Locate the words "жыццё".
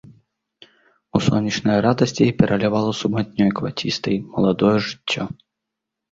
4.87-5.23